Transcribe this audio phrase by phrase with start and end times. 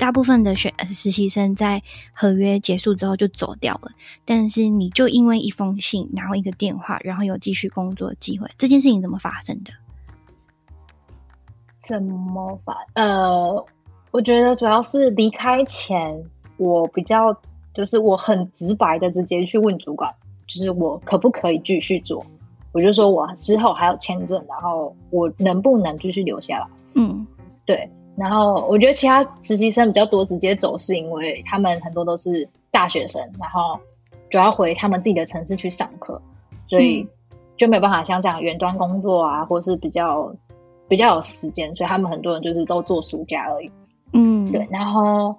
[0.00, 1.82] 大部分的学实习生在
[2.14, 3.90] 合约结束之后就走掉了，
[4.24, 9.70] 但是你就因为一封信，然后一个电话，然后有继续工作的机会，这件事情怎么发生的？
[11.82, 12.74] 怎么发？
[12.94, 13.62] 呃，
[14.10, 16.24] 我觉得主要是离开前，
[16.56, 17.38] 我比较
[17.74, 20.10] 就是我很直白的直接去问主管，
[20.46, 22.24] 就是我可不可以继续做？
[22.72, 26.66] 我就说我之后还有签证，然后我能不能继续留下来？
[26.94, 27.26] 嗯，
[27.66, 27.86] 对。
[28.20, 33.80] 然后我觉得其他实习生比较多直接走，是因为他们很多都是大学生，然后
[34.28, 36.20] 主要回他们自己的城市去上课，
[36.66, 37.08] 所以
[37.56, 40.34] 就没有办法像这样远端工作啊，或是比较
[40.86, 43.70] 比较有时间，所以他们很多人就是都做暑假而已。
[44.12, 44.68] 嗯，对。
[44.70, 45.36] 然后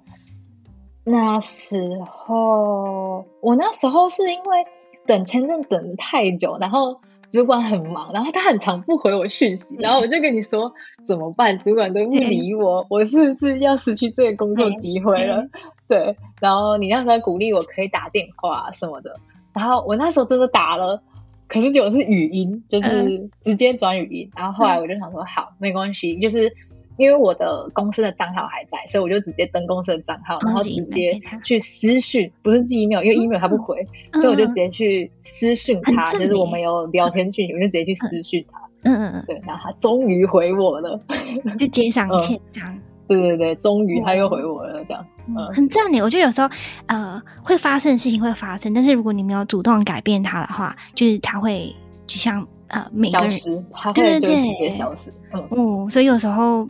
[1.04, 4.66] 那时候我那时候是因为
[5.06, 7.00] 等签证等得太久，然后。
[7.32, 11.58] 主管很忙，然后他很常不回我讯息，然后我就跟你说怎么办？
[11.58, 15.46] 主管都不理我，我是不是要失去这个工作机会了？
[15.88, 19.18] 对，然后你那时候鼓励我可以打电话什么的，
[19.54, 21.02] 然后我那时候真的打了，
[21.48, 26.54] 可是结果是语音，就是直接转语音，然后后来我就想说好，没关系，就是。
[27.02, 38.58] 因为我的公司的账号还在，所以我就直接登公司的账号，然后直接去私讯，不是寄 email，因为 email 他不回，嗯、所以我就直接去私讯他，就是我们有聊天讯息，我就直接去私讯他。
[38.84, 41.00] 嗯嗯嗯，对，然后他终于回我了，
[41.58, 42.78] 就接上线这样。
[43.06, 45.06] 对对对，终于他又回我了，这样。
[45.28, 46.00] 嗯，很赞你。
[46.00, 46.48] 我觉得有时候
[46.86, 51.72] 呃会发生的事情会发生，但是如果你没有主动改变它的话，就是他会
[52.06, 55.12] 就像呃每个人消失，他会就直接消失。
[55.32, 56.66] 嗯嗯，所以有时候。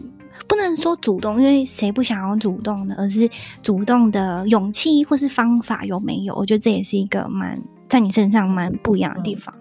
[0.52, 3.26] 不能说主动，因为谁不想要主动的，而是
[3.62, 6.34] 主动的勇气或是方法有没有？
[6.34, 7.58] 我觉得这也是一个蛮
[7.88, 9.54] 在你身上蛮不一样的地方。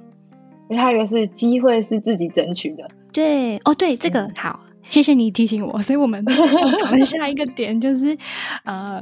[0.78, 2.86] 还有一个是机会是自己争取的。
[3.14, 5.82] 对，哦，对，这个好，谢谢你提醒我。
[5.82, 8.18] 所以我们讲的下一个点就是，
[8.66, 9.02] 呃，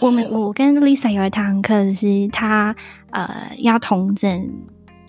[0.00, 2.74] 我们我跟 Lisa 有一堂课是她
[3.10, 4.50] 呃要统整。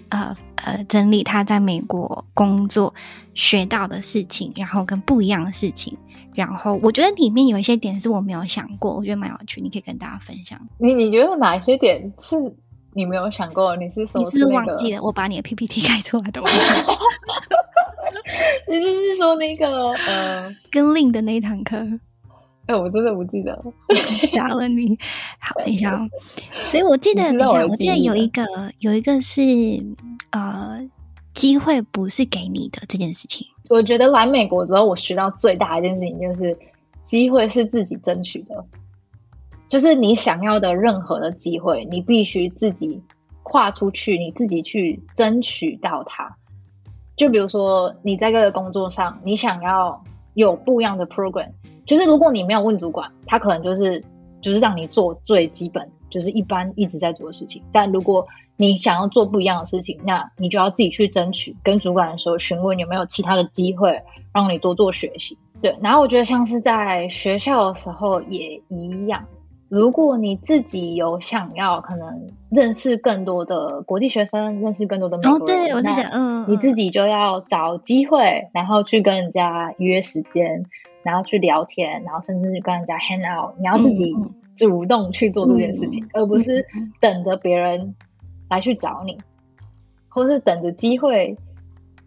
[0.10, 2.94] 呃呃，整理他在美国工作
[3.34, 5.98] 学到的事情，然后跟不一样的事情，
[6.38, 10.60] 然后我觉得里面有一些点是我没有想过，我觉得蛮有趣，你可以跟大家分享。
[10.78, 12.36] 你你觉得哪一些点是
[12.94, 13.76] 你没有想过？
[13.76, 15.02] 你是你是忘记了？
[15.02, 16.40] 我把你的 PPT 开 出来的。
[18.70, 21.76] 你就是说那个呃，跟 Lin 的那一堂课。
[22.68, 23.60] 哎，我真的不记得，
[24.30, 24.96] 吓了你。
[25.40, 26.08] 好，等一下哦。
[26.66, 28.46] 所以我记得，等一下，我记得有一个，
[28.78, 29.42] 有一个是
[30.30, 30.88] 呃，
[31.38, 33.46] 机会不是给你的这件事情。
[33.70, 36.58] 我觉得来美国之后，我学到最大一件事情就是，
[37.04, 38.66] 机会是自己争取的。
[39.68, 43.04] 就是你想要的任何的机会，你必须自己
[43.44, 46.36] 跨出去，你自己去争取到它。
[47.16, 51.52] 就比如说，你在这个工作上，你想要有不一样的 program。
[51.86, 54.04] 就是如果你没有问主管，他可能就是
[54.42, 57.64] 就是让你做最基本，就是一般一直在做的事情。
[57.72, 64.02] 但如果你想要做不一样的事情，那你就要自己去争取，跟主管的时候询问有没有其他的机会
[64.34, 65.38] 让你多做学习。
[65.62, 69.26] 对，然后我觉得像是在学校的时候也一样。
[69.70, 80.66] 如果你自己有想要可能认识更多的国际学生，认识更多的美国人，哦，对，我记得，嗯，你自己就要找机会，然后去跟人家约时间。
[81.04, 84.14] 然后去聊天，然后甚至去跟人家 hang out，你要自己
[84.58, 86.66] 主动去做这件事情，嗯、而不是
[87.00, 87.96] 等着别人
[88.50, 89.24] 来去找你，嗯、
[90.10, 91.38] 或是等着机会。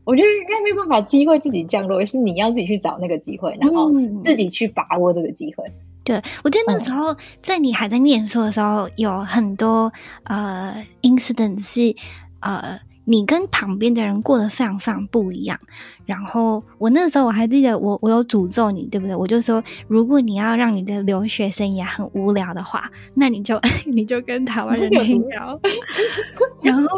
[0.04, 3.90] 我觉得应该没有办法，机会自己降落，而是你要自己去找那个机会，然后
[4.24, 5.64] 自己去把握这个机会。
[6.04, 9.92] 对，我记得那时候在你还在念书的时候，有很多
[10.24, 11.94] 呃 incident 是
[12.40, 12.80] 呃。
[13.10, 15.58] 你跟旁边的人过得非常非常不一样，
[16.06, 19.16] 然后我那时候我还记得我我有诅咒你，对不对？
[19.16, 25.60] 我就说，如果你要让你的留学生涯很无聊的话，那你就 你就跟台湾人聊聊。
[26.62, 26.88] 然后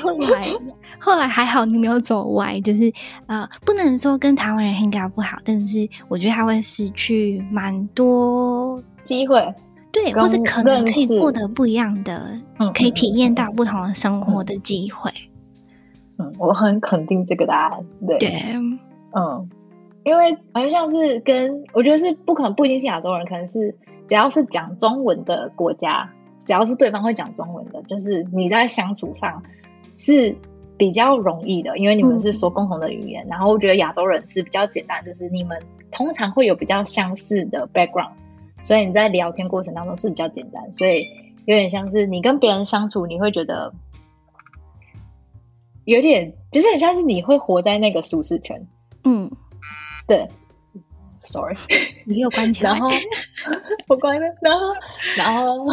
[0.00, 0.52] 后来
[0.98, 2.92] 后来还好你没有走歪，就是
[3.26, 9.54] 呃不能说跟台湾人 hang out 不好，但是我觉得他会失去蛮多机会，
[9.92, 15.08] 对，或是可能可以获得不一样的，嗯，可以体验到不同的生活的机会。
[15.14, 15.31] 嗯，
[16.38, 17.84] 我很肯定这个答案。
[18.06, 18.30] 对，对
[19.14, 19.48] 嗯，
[20.04, 23.76] 因为好像像是跟我觉得是不可能，不一定是亚洲人，可能是
[24.06, 26.10] 只要是讲中文的国家，
[26.44, 29.42] 只要是对方会讲中文的，就是你在相处上
[29.94, 30.36] 是
[30.76, 33.24] 比较容易的，因为你们是说共同的语言。
[33.26, 35.58] 嗯、然后我觉得亚洲人是比较简单，就是你们
[35.90, 38.12] 通常会有比较相似的 background，
[38.62, 41.04] 所以你在聊天过程当中是比较简单，所以
[41.44, 43.72] 有点像是你跟别人相处，你会觉得。
[45.84, 48.66] 有点，就是很像是你会活在那个舒适圈，
[49.04, 49.30] 嗯，
[50.06, 50.28] 对
[51.24, 51.56] ，，sorry，
[52.06, 52.70] 你给我关起来。
[52.70, 52.88] 然后
[53.88, 54.66] 我关了，然后
[55.16, 55.66] 然后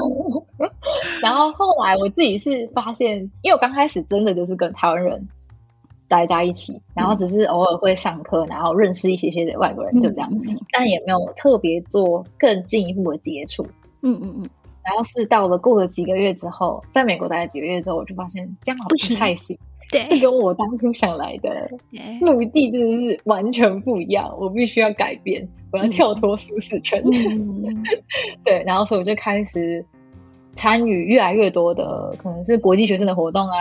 [1.21, 5.27] 然后后来我自己是发现，因为我刚开始真的就是跟台湾人
[6.07, 13.63] 待在一起，然后只是偶尔会上课，然后认识一些些的外国人，就这样，嗯、但也没有特别做更进一步的接触。
[14.01, 14.49] 嗯嗯嗯。
[14.83, 19.57] 然后是到了过了几个月之后，在美国待了几个月之后，我就发现这样好不太行。
[19.91, 21.67] 对，这跟我当初想来的
[22.21, 24.31] 目的真的是完全不一样。
[24.39, 27.01] 我必须要改变，我要跳脱舒适圈。
[27.05, 27.83] 嗯、
[28.45, 29.83] 对，然后所以我就开始
[30.53, 33.57] 参与越来越多的，可能是国际学生的活动啊，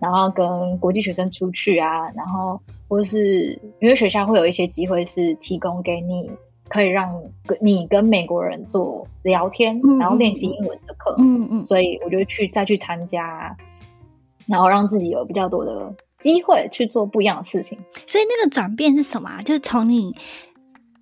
[0.00, 2.58] 然后跟国际学生出去啊，然后
[2.88, 6.30] 或是因为学校会有一些机会是提供给你，
[6.68, 7.22] 可以让
[7.60, 11.14] 你跟美国人做聊天，嗯、然后练习英文的课。
[11.18, 13.56] 嗯嗯，所以我就去再去参加。
[14.46, 19.42] 然后让自己有比较多的机会去做不一样的事情，所以那个转变是什么？
[19.42, 20.16] 就是从你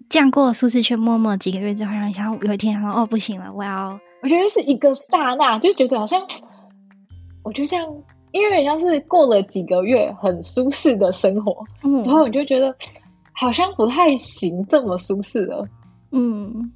[0.09, 3.97] 这样过舒适圈，默默几个月之后，然后想有一天想说哦，不行了，我要……
[4.21, 6.27] 我觉得是一个刹那，就觉得好像，
[7.45, 7.81] 我就像，
[8.33, 12.75] 因为人家是过了几个月很舒适的生活，嗯，之后我就觉得
[13.37, 15.69] 好像不太行这么舒适了，
[16.11, 16.73] 嗯。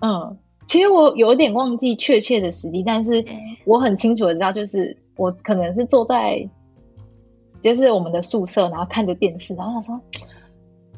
[0.00, 0.36] 嗯，
[0.66, 3.24] 其实我有点忘记确切的时机，但是
[3.64, 4.96] 我很清楚的知道就是。
[5.16, 6.44] 我可能是坐在，
[7.62, 10.04] 就是我们的宿舍，然后看着电视，然后想说，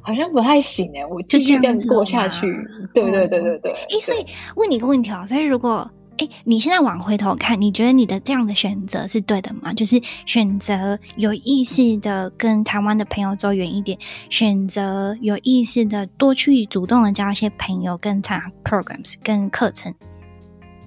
[0.01, 2.47] 好像不太行哎，我继续这样子过下去，
[2.95, 3.73] 对对对对对。
[3.73, 4.25] 哎、欸，所以
[4.57, 5.87] 问你一个问题啊，所以如果
[6.19, 9.73] 哎、欸，你现在往回头看，你觉得你的这样的选择是对的吗？
[9.75, 13.99] 就是选择有意识的跟台湾的朋友走远一点，
[14.31, 19.93] 选择有意识的多去主动的交一些朋友，跟参加 programs 跟课程。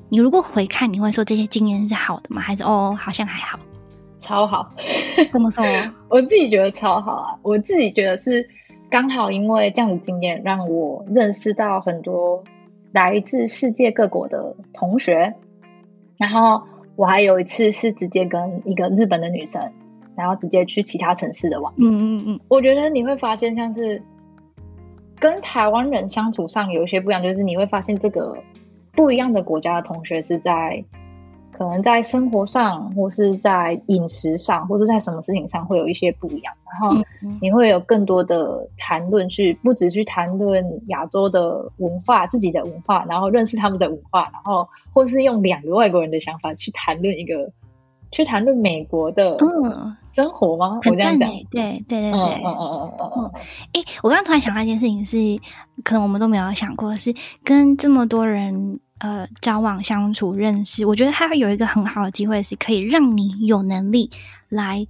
[0.10, 2.42] 你如果回看，你会说这些经验是好的吗？
[2.42, 3.60] 还是哦，好像还好，
[4.18, 4.68] 超好？
[5.32, 5.64] 怎么说？
[6.10, 7.38] 我自己觉得超好啊！
[7.44, 8.50] 我自己觉得是
[8.90, 12.44] 刚好因为这样的经验，让我认识到很多
[12.92, 15.36] 来自世界各国的同学。
[16.18, 16.64] 然后
[16.96, 19.72] 我还有一次是直接跟一个日本的女生，
[20.16, 21.74] 然后直接去其他城市的玩。
[21.78, 21.84] 嗯
[22.20, 22.40] 嗯嗯。
[22.48, 24.02] 我觉得你会发现，像是
[25.20, 28.38] 跟台湾人相处上有一些不一样，就是你会发现这个。
[28.92, 30.84] 不一样的国家的同学是在
[31.60, 36.54] 可能在生活上，或是在饮食上，或是在什么事情上会有一些不一样。
[36.64, 36.96] 然后
[37.42, 47.52] 你会有更多的谈论，去不只去谈论亚洲的文化、自己的文化，然后认识他们的文化，然后或是用两个外国人的想法去谈论一个，
[48.10, 49.38] 去谈论美国的
[50.08, 50.80] 生活吗？
[50.86, 53.32] 嗯、我这样讲，对对对对，嗯嗯嗯嗯嗯嗯。
[53.74, 55.18] 哎，我刚刚突然想到一件事情是，
[55.84, 57.14] 可能我们都没有想过，是
[57.44, 58.80] 跟这么多人。
[59.00, 64.12] 呃，交往、相处、认识，我觉得它会有一个很好的机会，是可以让你有能力
[64.50, 64.86] 来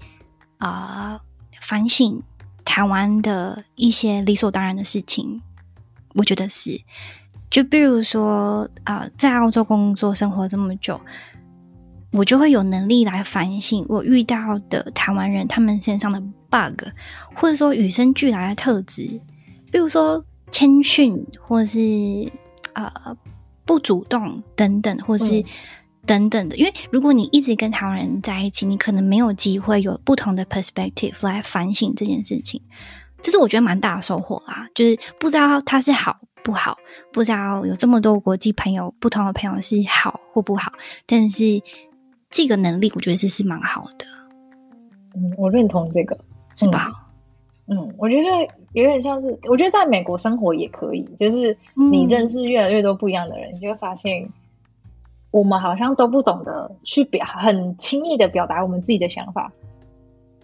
[0.57, 1.19] 啊、
[1.61, 2.19] 反省
[2.65, 5.39] 台湾的一些理所当然的事情。
[6.15, 6.71] 我觉得是，
[7.51, 10.99] 就比如说啊、在澳洲工作生活这么久，
[12.11, 16.19] 我就会有能力来反省我遇到的台湾人他们身上的
[16.49, 16.83] bug，
[17.35, 19.03] 或者说与生俱来的特质，
[19.71, 21.79] 比如说谦逊，或者是
[22.73, 22.91] 啊。
[23.69, 25.45] 不主动等等，或是
[26.03, 32.59] 等等的，嗯、因为如果你一直跟台湾人在一起，你可能没有机会有不同的 perspective 来反省这件事情。
[33.21, 36.75] 这是我觉得蛮大的收获啦，就是不知道他是好不好，
[37.13, 40.73] 不知道有这么多国际朋友，不同的朋友是好或不好，
[41.05, 41.61] 但是
[42.31, 44.07] 这个能力我觉得是是蛮好的。
[45.13, 46.17] 嗯，我认同这个，
[46.55, 46.89] 是吧？
[46.89, 46.95] 嗯，
[47.69, 48.53] 嗯，我觉得。
[48.73, 54.29] 有点像是，我觉得在美国生活也可以，就是你认识越来越多不一样的人，嗯、你就会发现，
[55.31, 59.51] 我们好像都不懂得去表，很轻易的表达我们自己的想法，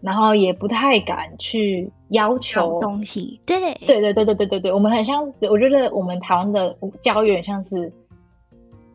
[0.02, 3.40] 然后也不太敢去要求东西。
[3.46, 7.94] 对，对对对对对对对，我们很像，我觉得我们台湾的教育很像是。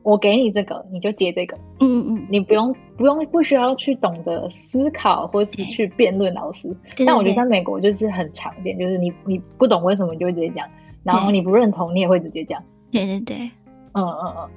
[0.03, 1.57] 我给你这个，你就接这个。
[1.81, 6.75] 嗯嗯嗯，你不用不用不需要去懂得思考，或是去辩论老师。
[7.07, 10.67] 但我觉得在美国就是很常见，就是你你不懂为什么，你就会直接讲，
[11.03, 12.63] 然后你不认同，你也会直接讲。
[12.91, 13.37] 对对对，
[13.93, 14.51] 嗯嗯嗯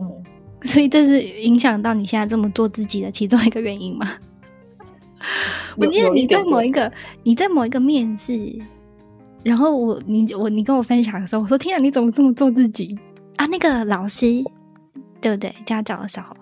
[0.00, 0.24] 嗯。
[0.62, 4.06] 所以这是影响到你现在这么做自己的其中一个原因吗？
[5.76, 6.90] 我记得你在某一个
[7.22, 8.58] 你在某一个面试，
[9.42, 12.98] 然后我你我你跟我分享的时候，我说天啊，你怎么这么做自己
[13.36, 13.46] 啊？
[13.46, 14.26] 那个老师。
[15.20, 15.54] 对不对？
[15.64, 16.34] 家教的时候，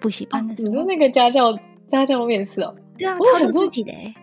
[0.00, 1.56] 补习班的时候，你说那个家教
[1.86, 2.74] 家教面试哦？
[2.98, 4.14] 对啊，超出自己的哎。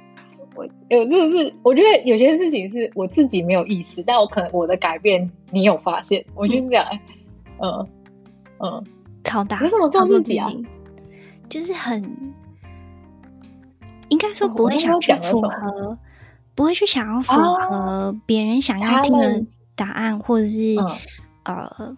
[0.53, 6.85] 我有就是，我觉得有些事情是我自己没有意识，但我可能我的改变你有发现，我就是这样。
[7.59, 7.87] 嗯
[8.59, 8.83] 嗯，
[9.23, 10.51] 超大，为什么做自己啊？
[11.47, 12.03] 就是很，
[14.09, 15.97] 应该说不会想去符合，
[16.53, 19.43] 不会去想要符合别人想要听的。
[19.73, 20.85] 答案，或者是、嗯、
[21.45, 21.97] 呃。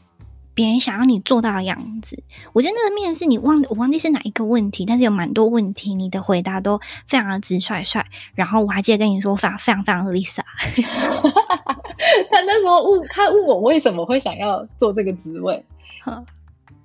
[0.56, 2.22] 别人想要你做到的样子，
[2.54, 8.04] 我觉得那个面试你忘我忘记是哪一个问题，但是有蛮多问题，你的回答都非常的直率率。
[8.36, 10.42] 然后我还记得跟你说，非常非常非常的 Lisa。
[12.30, 15.66] 他那时候问他问我为什么会想要做这个职位，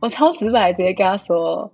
[0.01, 1.71] 我超直白直接跟他说，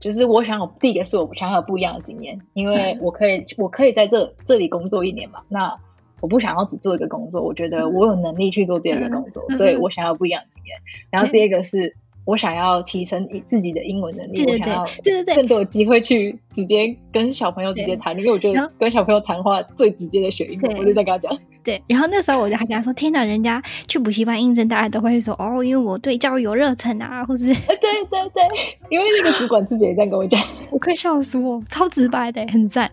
[0.00, 5.74] 就是我想有第一个是我想要有不一样的经验，因为我可以我可以在这这里工作一年嘛，那。
[6.20, 10.76] 我不想要只做一个工作，我觉得我有能力去做第二个工作，嗯、所以我想要不一样的经验。
[10.78, 11.94] 嗯、然后第二个是
[12.24, 21.38] 我想要提升自己的英文能力，对对对，对对对，更多的机会去直接跟小朋友直接谈，对因为我觉得跟小朋友谈话最直接的学英文，我就在跟他讲。
[21.64, 27.66] 对，然后那时候我就还跟他说：“天哪，人家去补习班应征，大家都会说哦，因为我对教育有热忱啊，或者是……
[27.66, 28.42] 对对对，
[28.88, 32.90] 因为那个主管自己也在跟我讲， 我快笑死我，超直白的，很赞。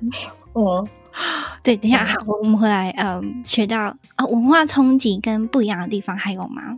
[0.55, 0.85] 嗯。”
[1.63, 6.77] 对，等一下，好，我们回来，嗯，学到啊、哦，文化冲击跟不一样的地方还有吗？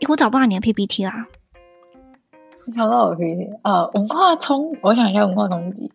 [0.00, 1.26] 诶，我找不到你的 PPT 啦。
[2.76, 5.92] 找到我 PPT，呃，文化冲，我想一下文化冲击。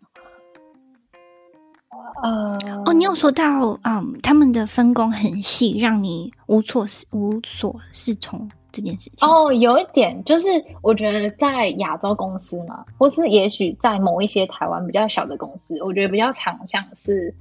[2.24, 9.28] 呃，哦，你有说到，嗯，他们的分工很细，让你无所无所适从这件事情。
[9.28, 10.48] 哦，有一点就是，
[10.82, 17.34] 我觉得在亚洲公司嘛，或是也许在某一些台湾比较小的公司，我觉得比较常像是。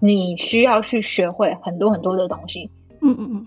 [0.00, 2.70] 你需要去学会很多很多的东西，
[3.02, 3.46] 嗯嗯嗯，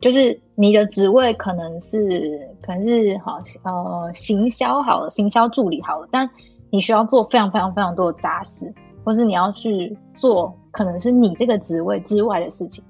[0.00, 6.30] 就是你的职位可能是可能是好呃行销好了，行销助理好了，但
[6.70, 8.72] 你需要做非常非常非常多的杂事，
[9.04, 12.84] 或是你要去做可能是你这个职位之外的事情。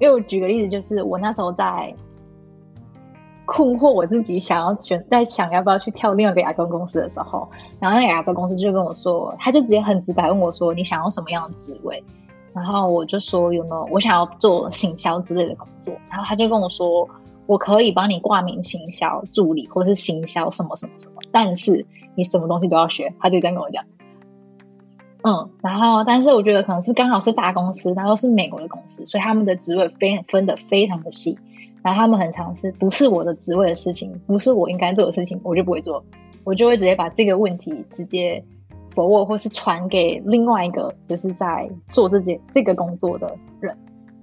[0.00, 1.92] 因为我举个例子，就是我那时候在
[3.46, 7.48] 困惑我自己，想要选在想要不要去跳另外一个亚洲公司的时候，
[7.80, 12.04] 然后那个亚洲公司就跟我说，他就直接很直白问我说：“你想要什么样的职位？”
[12.58, 17.08] 然后我就说有没有我想要做行销之类的工作，然后他就跟我说，
[17.46, 21.86] 我可以帮你挂名行销助理，或是行销什么什么什么，但是
[22.16, 23.14] 你什么东西都要学。
[23.20, 23.84] 他就这样跟我讲。
[25.22, 31.38] 嗯，然后但是我觉得可能是刚好是大公司，然后是美国的公司，所以他们的职位非分得非常的细，
[31.82, 36.04] 然后他们很常是不是我的职位的事情，不是我应该做的事情，我就不会做，
[36.42, 38.44] 我就会直接把这个问题直接。
[39.06, 43.76] 或或是传给另外一个就是在做这件这个工作的人，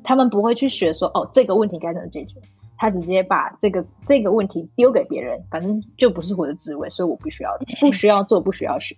[0.03, 2.36] 他们不会去学说哦，这个问题该怎么解决，
[2.77, 8.98] 他直接把这个这个问题丢给别人，反正就不是我的职位，所以我不需要 不需要做，不需要学，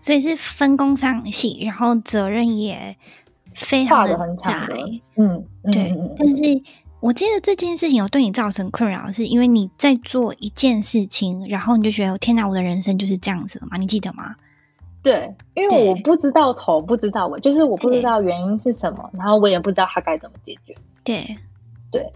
[0.00, 2.94] 所以是分工非常细，然后责任也
[3.54, 4.52] 非常的窄，
[5.16, 5.42] 嗯，
[5.72, 5.90] 对。
[5.90, 6.42] 嗯、但是
[7.00, 13.76] 我记得这件事情有对你造成困扰，是因为你在做一件事情，然后你就觉得天哪，我的人生就是这样子了吗？
[13.76, 14.34] 你记得吗？
[15.10, 20.74] 对，因为我不知道头，不知道尾，就是我不知道原因是什么，然后我也不知道他该怎么解决。
[21.04, 21.24] 对，
[21.92, 22.12] 对。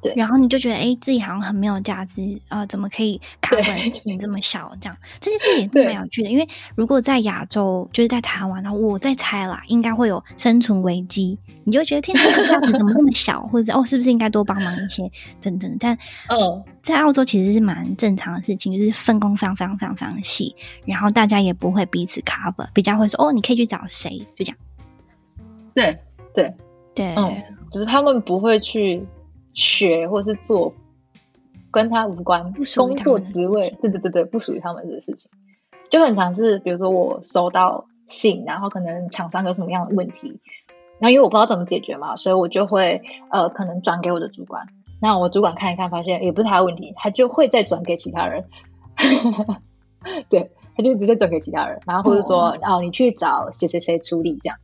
[0.00, 2.66] 对，然后你就觉得，哎，自己好像很没有价值啊、呃？
[2.66, 3.64] 怎么可以卡本
[4.04, 4.70] 你这么小？
[4.80, 6.30] 这样 这件事也是蛮有趣的。
[6.30, 11.36] 因为如果在亚洲，就是在台湾，然后我在猜啦，应该会有生存危机。
[11.64, 13.42] 你就觉得，天哪，价值怎么这么小？
[13.50, 15.10] 或者哦，是不是应该多帮忙一些？
[15.40, 15.76] 等等。
[15.80, 15.94] 但
[16.28, 24.18] 嗯，在澳洲其实是蛮正常的事情，就是分工非常非常非常非常细，然后大家也不会彼此 cover，比较会说，哦，你可以去找谁？
[24.36, 24.56] 就这样。
[25.74, 25.98] 对
[26.34, 26.54] 对
[26.94, 27.34] 对，嗯，
[27.72, 29.04] 就是他们不会去。
[29.58, 30.72] 学或是做
[31.72, 35.28] 跟他无关工作职位，对对对对，不属于他们的事情，
[35.90, 40.40] 就很常是，比如说我收到信，然后可能厂商有什么样的问题，
[41.00, 44.68] 然后因为我不知道怎么解决嘛，所以我就会呃可能转给我的主管，
[45.00, 48.44] 那我主管看一看，发现也不是他的问题，他就会再转给其他人，
[50.30, 54.56] 对，他就直接转给其他人，然后或者说哦，哦你去找谁谁谁处理这样。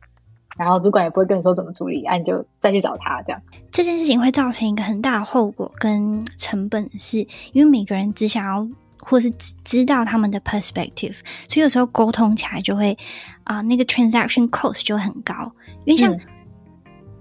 [0.57, 3.41] 然后主管也不会跟你说怎么处理，啊，你就再去找他这样。
[3.71, 8.65] 这件事情会造成一个很大的后果跟成本是，是因为每个人只想要
[8.99, 12.97] 或是只知道他们的 perspective，所以有时候沟通起来就会
[13.43, 15.51] 啊、呃，那个 transaction cost 就很高。
[15.83, 16.17] 因为像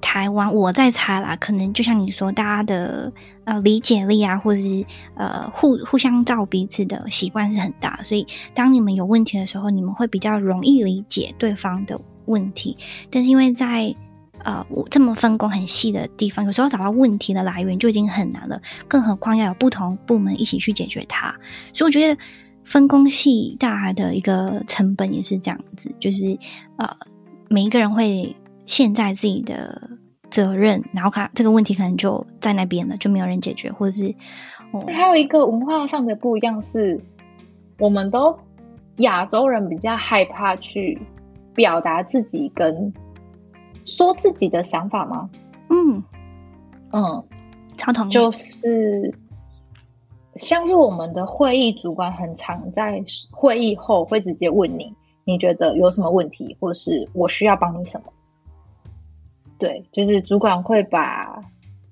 [0.01, 3.13] 台湾，我在猜啦，可能就像你说，大家的
[3.45, 4.85] 呃理解力啊，或者是
[5.17, 8.25] 呃互互相照彼此的习惯是很大，所以
[8.55, 12.01] 当你们有问题的时候，你们会比较容易理解对方的。
[12.27, 12.77] 问题，
[13.11, 13.95] 但是因为在
[14.43, 21.35] 呃我这么分工很细的地方，有时候找到问题的来源就已经很难了，更何况要有不同部门一起去解决它。
[21.73, 22.21] 所以我觉得
[22.65, 26.39] 分工细大的一个成本也是这样子，就是
[26.77, 26.89] 呃
[27.49, 28.35] 每一个人会
[28.67, 29.91] 陷在自己的
[30.31, 34.15] 责任，然后看这个问题可能就在那边了，就没有人解决，或者是
[34.73, 37.01] 哦，还有一个文化上的不一样是，
[37.79, 38.37] 我们都
[38.97, 41.01] 亚洲人比较害怕去。
[41.55, 42.93] 表达自己跟
[43.85, 45.31] 说自己的想法吗？
[45.69, 46.03] 嗯
[46.93, 47.25] 嗯，
[47.77, 48.11] 超同意。
[48.11, 49.15] 就是
[50.37, 54.95] 像是我们的会议主管，很常在会议后会直接问你，
[55.25, 58.13] 你觉得有什么问题，或是我需要帮你什么？
[59.59, 61.45] 对，就是主管会把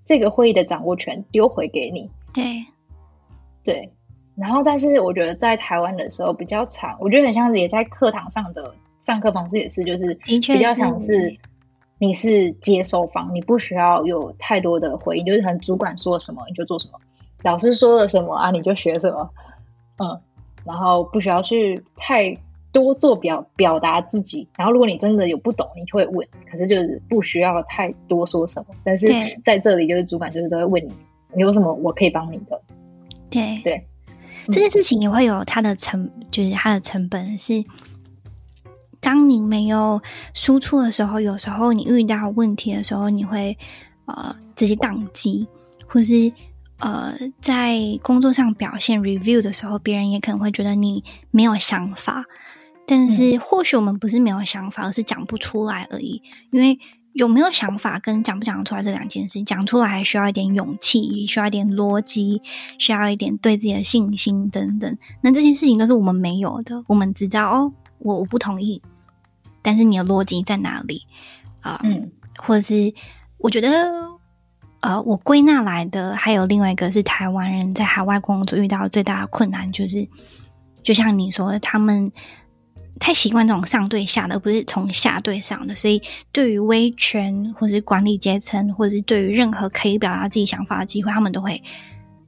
[0.04, 2.11] 这个会议的掌握权丢回给你。
[2.35, 2.66] 对，
[3.64, 3.92] 对。
[4.35, 11.37] 然后，但是我觉得在台湾的时候比较长，我觉得很像是也在课堂上的上课方式也是，就是比较像是
[11.99, 16.99] 你是接收方，你不需要有太多的回应，就是很主管说什么你就做什么，
[17.42, 19.30] 老师说了什么啊你就学什么，
[19.99, 20.18] 嗯，
[20.64, 22.35] 然后不需要去太
[22.73, 24.49] 多做表表达自己。
[24.56, 28.75] 然后如果你真的有不懂，你就会问，可是就是不需要太多说什么。
[28.82, 29.06] 但是
[29.44, 30.92] 在这里，就是主管就是都会问你，
[31.35, 32.61] 你有什么我可以帮你的？
[33.28, 33.87] 对对。
[34.47, 37.64] 这件事情也会有它的成，就是它的成本是，
[39.02, 40.00] 当你没有
[40.32, 43.59] 输出的时候，有时候你遇到问题的时候，你会
[44.06, 45.47] 呃直接宕机，
[45.87, 46.32] 或是
[46.78, 52.25] 呃在工作上表现 review 的时候，别人也可能会觉得你没有想法，
[52.87, 56.78] 但是或许我们不是没有想法，而是讲不出来而已，因为。
[57.14, 62.40] 有没有想法跟讲不讲得出来这两件事，讲出来还需要一点勇气，需要一点逻辑，
[62.78, 64.97] 需要一点对自己的信心等等。
[65.21, 66.82] 那这些事情都是我们没有的。
[66.87, 68.82] 我们只知道哦，我我不同意，
[69.62, 71.02] 但是你的逻辑在哪里
[71.61, 71.80] 啊？
[71.82, 72.92] 呃、嗯，或者是
[73.38, 73.92] 我觉得，
[74.80, 80.09] 呃，我归纳来的还有另外一个是台湾人在海外工作遇到最大的困难，就是
[80.82, 82.11] 就像你说的，他们。
[83.00, 91.61] 太习惯这种上对下的，而不是从下对上的，所以对于威权或是管理阶层，或者是对于任何可以表达自己想法的机会，他们都会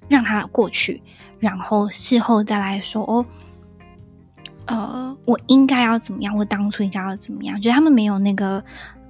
[0.08, 1.00] 让他过去，
[1.38, 3.24] 然后事后再来说哦，
[4.66, 7.60] 呃，我应该要怎么样，我当初应该要怎么样？
[7.60, 8.62] 觉得他们没有那个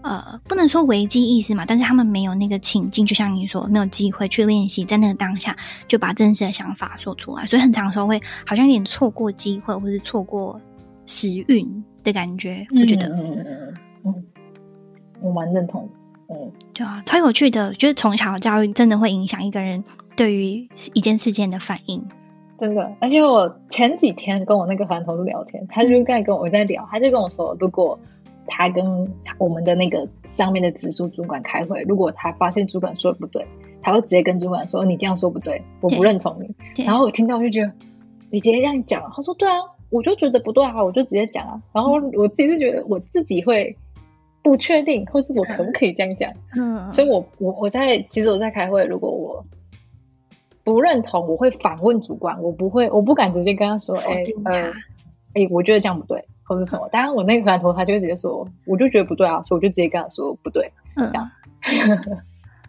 [0.03, 5.57] 呃，不能说危机意识嘛，但是他们没有那个情境，就像你说，没有机会去练习，在那个当下
[5.87, 10.61] 就把真实的想法说出来，所以很长时候会好像有点错过机会，或是错过。
[11.07, 14.25] 时运的感觉，我觉得，嗯嗯嗯嗯，
[15.21, 15.87] 我蛮认同，
[16.31, 19.85] 嗯，对啊，超有趣的，就是从小教育真的会影响一个人
[20.17, 22.03] 对于一件事件的反应，
[22.59, 22.93] 真的。
[23.01, 27.99] 而且我前几天跟我那个团同事聊天，他就在跟我在聊，他就跟我说，如果
[28.47, 33.47] 他跟我们的那个上面的直属主管开会，如果他发现主管说的不对，
[33.83, 37.73] 他会直接跟主管说：“你这样说不对，我不认同你。”然后我听到我就觉得，
[38.31, 39.59] 你直接这样讲，他说：“对啊。”
[39.91, 41.63] 我就觉得不对啊，我就直接讲啊。
[41.73, 43.77] 然后我自己是觉得我自己会
[44.43, 46.33] 不确定，或是我可不可以这样讲？
[46.57, 49.45] 嗯，所以我我我在其实我在开会，如果我
[50.65, 54.73] 不认同，我会反问主管，我不会，我不敢直接跟他说，哎呃，
[55.35, 56.89] 哎，我觉得这样不对，或者什么。
[56.91, 61.31] 当然，我那个团头他就会直接说，我就觉得不对啊，所以我就直接跟他说不对，嗯，这样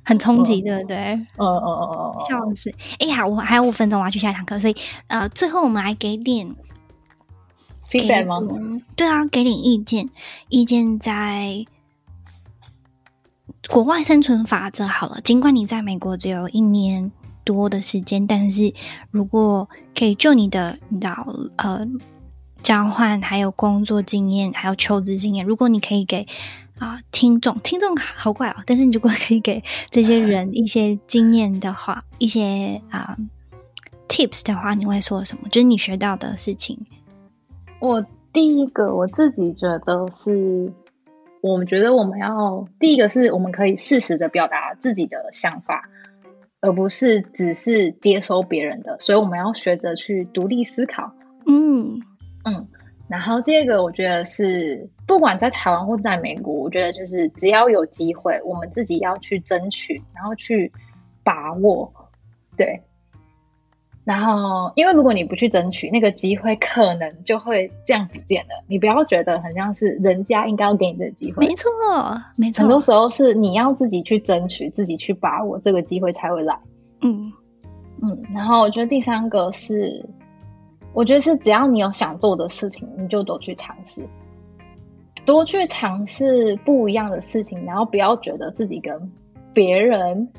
[0.03, 0.97] 很冲击，对不对？
[0.97, 2.71] 嗯嗯嗯嗯嗯，笑死！
[2.99, 4.75] 哎呀，我还有五分钟我要去下一堂课，所以
[5.07, 6.55] 呃，最后我们来给点。
[7.87, 8.41] feedback 吗？
[8.95, 10.09] 对啊，给点意见。
[10.49, 11.63] 意见在
[13.69, 15.21] 国外生存法则好了。
[15.21, 17.11] 尽管你在美国只有一年
[17.45, 18.73] 多的时间，但是
[19.11, 21.09] 如果可以就你的你的
[21.55, 21.87] 呃
[22.61, 26.27] 交换，还有工作经验，还有求职经验，如果你可以给
[26.79, 28.55] 啊、呃、听众，听众好怪哦。
[28.65, 33.15] 但是你如果可以给这些人一些经验的话，一些啊、
[34.09, 35.47] tips 的话，你会说什么？
[35.49, 36.77] 就是你学到的事情。
[37.79, 38.03] 我
[38.33, 40.73] 第一个，我自己觉得是，
[41.41, 45.87] 我们觉得我们要第一个是我们可以适时的表达自己的想法，
[46.61, 51.13] 而不是只是接收别人的，所以我们要学着去独立思考。
[51.47, 52.01] 嗯
[52.43, 52.67] 嗯，
[53.07, 60.71] 然后第二个，我觉得是不管在台湾或在美国，我觉得就是只要有机会，我们自己要去争取，然后去
[61.23, 61.93] 把握，
[62.57, 62.81] 对。
[64.05, 68.49] 然后，因为如果你不去争取那个机会，可能就会这样不见了。
[68.67, 71.71] 你不要觉得很像是人家应该要给你的机会，没错，
[72.35, 72.61] 没错。
[72.61, 76.55] 很多时候是你要自己去争取，自己去把握这个机会才会来。
[77.01, 77.33] 嗯
[78.03, 78.23] 嗯。
[78.31, 80.05] 然后我觉得第三个是，
[80.93, 84.05] 我觉得是只要你有想做的事情，你就多去尝试，
[85.25, 89.11] 多去尝试不一样的事情，然后不要觉得自己跟
[89.51, 90.29] 别人，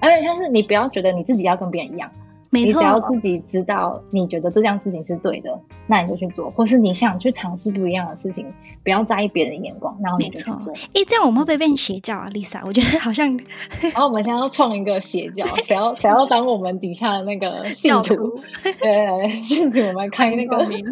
[0.00, 2.10] 而且像是你不要觉得你自己要跟别人一样。
[2.56, 8.46] 你只要自己知道，你觉得这件事情是对的，那你就去做；或是你想去尝试不一样的事情，
[8.82, 10.72] 不要在意别人的眼光，然后你就去做。
[10.94, 12.60] 哎，这样我们会不会变邪教啊，Lisa？
[12.64, 13.26] 我觉得好像。
[13.82, 18.14] 然后我们现在要创一个邪教，想要谁要当我们底下的那个 信徒？
[18.14, 18.40] 徒
[18.80, 20.84] 对，信徒我们开那个名，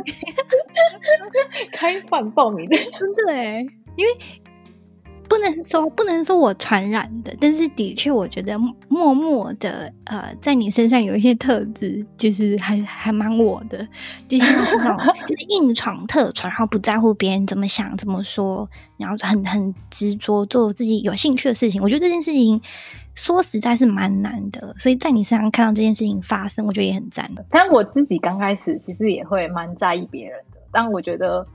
[1.72, 3.60] 开放报名，真的哎，
[3.96, 4.12] 因为
[5.28, 8.58] 不能说不能说我传染的，但是的确，我觉得
[8.88, 13.86] 默默的呃，在你身上有一些特质，就是还还蛮我的，
[14.28, 21.82] 就是那种就是硬闯特闯，然后不在乎别人怎么想怎么说，然后很很执着做自己有兴趣的事情。
[21.82, 22.60] 我觉得这件事情
[23.14, 27.44] 说实在是蛮难的，所以在你身上看到这件事情发生，我觉得也很赞的。
[27.50, 31.46] 但我自己刚开始其实也会蛮在意别人的，但我觉得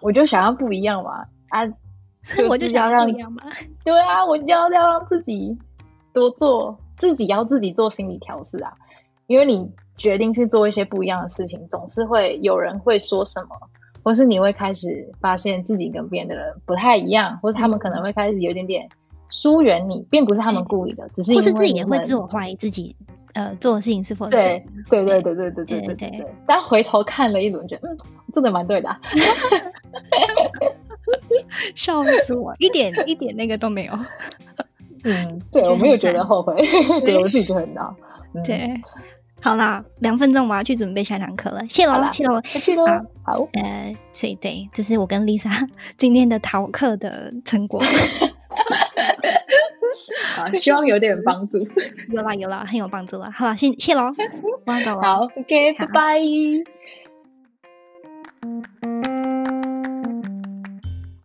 [0.00, 1.66] 我就想要不一样嘛啊。
[2.50, 3.12] 我就想让你
[3.84, 5.56] 对啊，我就要要让自己
[6.12, 8.72] 多做，自己要自己做心理调试啊。
[9.26, 13.48] 因为你决定去做一些不一样的事情，总是会有人会说什么，
[14.02, 18.88] 或是你会开始发现自己跟别人的人不太一样，或是他们可能会开始有一点点
[19.30, 22.96] 疏远你，并不是他们故意的，只是自己也会自我怀疑自己
[23.34, 26.26] 呃做的事情是否对，对对对对对对对对对。
[26.46, 27.96] 但回头看了一轮，觉得嗯，
[28.32, 29.00] 做的蛮对的啊。
[31.74, 33.92] 笑死我，一点一点那个都没有。
[35.04, 36.54] 嗯， 对，我没有觉得后悔，
[37.06, 37.94] 对，我自己就很闹。
[38.34, 38.68] 嗯、对，
[39.40, 42.84] 好啦，两分钟我要去准备下堂课了，谢喽，谢喽，去喽。
[43.24, 45.50] 好，呃，所以对，这是我跟 Lisa
[45.96, 47.80] 今天的逃课的成果。
[50.36, 51.58] 好，希望有点帮助。
[52.10, 53.30] 有啦有啦，很有帮助啦。
[53.34, 54.12] 好了，谢谢喽，
[54.66, 55.02] 我要走了。
[55.02, 56.20] 好，OK，拜拜。